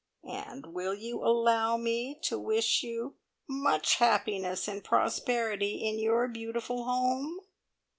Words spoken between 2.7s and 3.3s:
you